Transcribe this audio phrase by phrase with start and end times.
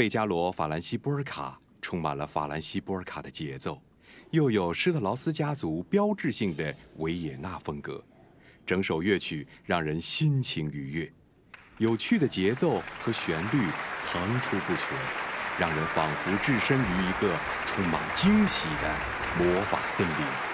[0.00, 3.78] 费加罗法兰西波尔卡充满了法兰西波尔卡的节奏，
[4.30, 8.02] 又有施特劳斯家族标志性的维也纳风格，
[8.64, 11.12] 整首乐曲让人心情愉悦，
[11.76, 13.62] 有趣的节奏和旋律
[14.06, 14.96] 层出不穷，
[15.58, 17.36] 让人仿佛置身于一个
[17.66, 18.96] 充满惊喜的
[19.36, 20.49] 魔法森林。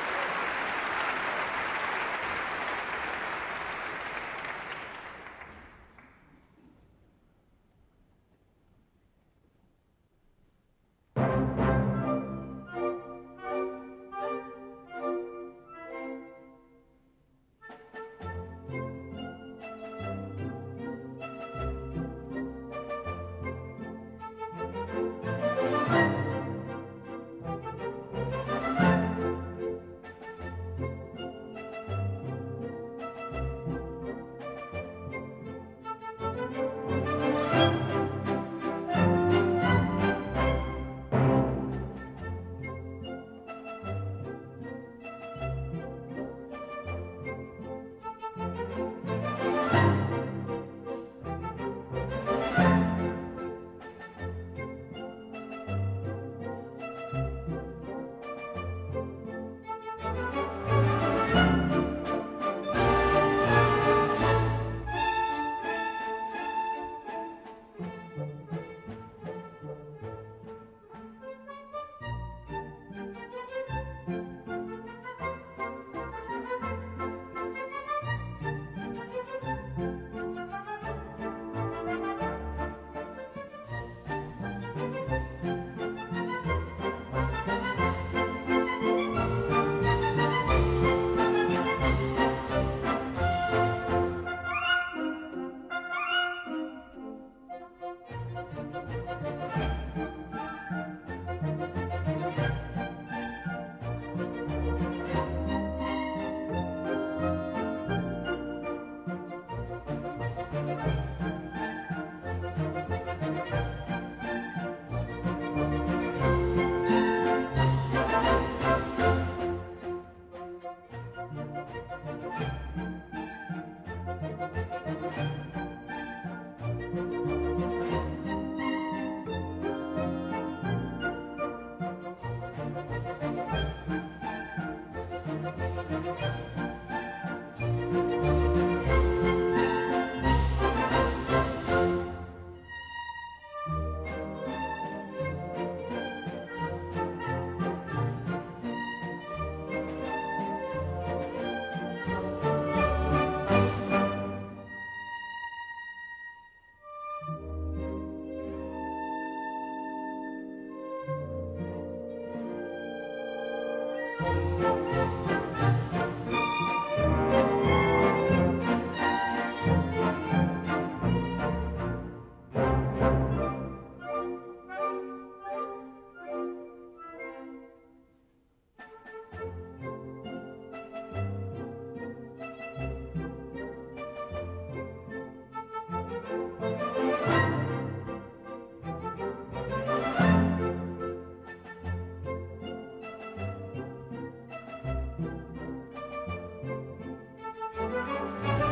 [198.06, 198.66] Música